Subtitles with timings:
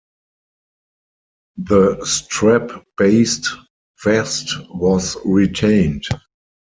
[1.57, 3.47] The strap based
[4.03, 6.05] vest was retained.